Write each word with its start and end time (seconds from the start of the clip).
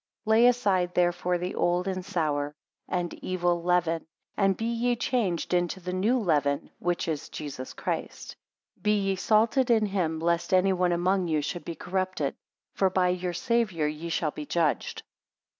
9 0.25 0.31
Lay 0.33 0.47
aside 0.47 0.95
therefore 0.95 1.37
the 1.37 1.53
old 1.53 1.87
and 1.87 2.03
sour, 2.03 2.55
and 2.87 3.13
evil 3.23 3.61
leaven; 3.61 4.03
and 4.35 4.57
be 4.57 4.65
ye 4.65 4.95
changed 4.95 5.53
into 5.53 5.79
the 5.79 5.93
new 5.93 6.17
leaven, 6.19 6.71
which 6.79 7.07
is 7.07 7.29
Jesus 7.29 7.71
Christ. 7.73 8.35
10 8.77 8.81
Be 8.81 8.97
ye 8.99 9.15
salted 9.15 9.69
in 9.69 9.85
him, 9.85 10.19
lest 10.19 10.55
any 10.55 10.73
one 10.73 10.91
among 10.91 11.27
you 11.27 11.43
should 11.43 11.63
be 11.65 11.75
corrupted; 11.75 12.33
for 12.73 12.89
by 12.89 13.09
your 13.09 13.33
Savior 13.33 13.85
ye 13.85 14.09
shall 14.09 14.31
be 14.31 14.43
judged. 14.47 15.03